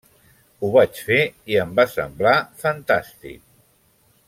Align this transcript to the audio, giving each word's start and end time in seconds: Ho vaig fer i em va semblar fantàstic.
Ho 0.61 0.69
vaig 0.75 1.01
fer 1.09 1.17
i 1.53 1.59
em 1.65 1.75
va 1.81 1.87
semblar 1.93 2.33
fantàstic. 2.65 3.45